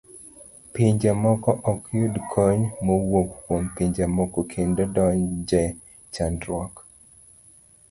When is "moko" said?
1.23-1.51, 4.15-4.39